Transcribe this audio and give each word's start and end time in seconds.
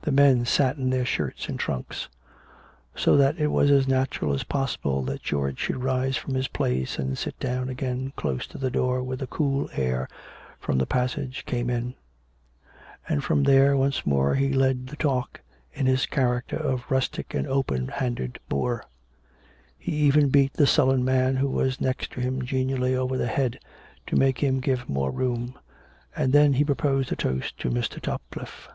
The 0.00 0.10
men 0.10 0.46
sat 0.46 0.78
in 0.78 0.88
their 0.88 1.04
shirts 1.04 1.46
and 1.46 1.58
trunks. 1.60 2.08
So 2.94 3.18
that 3.18 3.36
it 3.38 3.48
was 3.48 3.70
as 3.70 3.86
natural 3.86 4.32
as 4.32 4.42
possible 4.42 5.02
that 5.02 5.20
George 5.22 5.58
should 5.58 5.84
rise 5.84 6.16
from 6.16 6.32
his 6.32 6.48
place 6.48 6.98
and 6.98 7.18
sit 7.18 7.38
down 7.38 7.68
again 7.68 8.14
close 8.16 8.46
to 8.46 8.56
the 8.56 8.70
door 8.70 9.02
where 9.02 9.18
the 9.18 9.26
cool 9.26 9.68
air 9.74 10.08
from 10.58 10.78
the 10.78 10.86
passage 10.86 11.44
came 11.44 11.68
in; 11.68 11.92
and 13.06 13.22
from 13.22 13.42
there, 13.42 13.76
once 13.76 14.06
more, 14.06 14.34
he 14.34 14.50
led 14.50 14.86
the 14.86 14.96
talk, 14.96 15.42
in 15.74 15.84
his 15.84 16.06
char 16.06 16.40
acter 16.42 16.56
of 16.58 16.90
rustic 16.90 17.34
and 17.34 17.46
open 17.46 17.88
handed 17.88 18.38
boor; 18.48 18.86
he 19.76 19.92
even 19.92 20.30
beat 20.30 20.54
the 20.54 20.66
sullen 20.66 21.04
man 21.04 21.36
who 21.36 21.50
was 21.50 21.82
next 21.82 22.14
him 22.14 22.40
genially 22.46 22.96
over 22.96 23.18
the 23.18 23.26
head 23.26 23.60
to 24.06 24.16
make 24.16 24.38
him 24.38 24.58
give 24.58 24.88
more 24.88 25.10
room, 25.10 25.52
and 26.16 26.32
then 26.32 26.54
he 26.54 26.64
proposed 26.64 27.12
a 27.12 27.14
toast 27.16 27.58
to 27.58 27.68
Mr. 27.68 28.00
Topcliffe. 28.00 28.70